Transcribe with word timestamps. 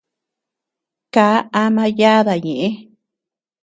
Kaa 1.13 1.37
ama 1.63 1.85
yáda 1.99 2.33
ñëʼe. 2.43 2.69